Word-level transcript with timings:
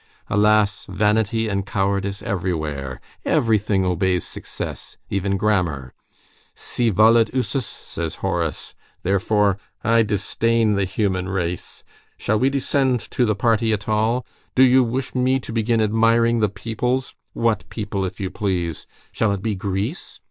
Alas, 0.31 0.87
vanity 0.89 1.47
and 1.47 1.63
cowardice 1.67 2.23
everywhere. 2.23 2.99
Everything 3.23 3.85
obeys 3.85 4.25
success, 4.25 4.97
even 5.11 5.37
grammar. 5.37 5.93
Si 6.55 6.89
volet 6.89 7.31
usus, 7.35 7.67
says 7.67 8.15
Horace. 8.15 8.73
Therefore 9.03 9.59
I 9.83 10.01
disdain 10.01 10.73
the 10.73 10.85
human 10.85 11.29
race. 11.29 11.83
Shall 12.17 12.39
we 12.39 12.49
descend 12.49 13.01
to 13.11 13.25
the 13.25 13.35
party 13.35 13.73
at 13.73 13.87
all? 13.87 14.25
Do 14.55 14.63
you 14.63 14.83
wish 14.83 15.13
me 15.13 15.39
to 15.39 15.53
begin 15.53 15.79
admiring 15.79 16.39
the 16.39 16.49
peoples? 16.49 17.13
What 17.33 17.69
people, 17.69 18.03
if 18.03 18.19
you 18.19 18.31
please? 18.31 18.87
Shall 19.11 19.31
it 19.33 19.43
be 19.43 19.53
Greece? 19.53 20.19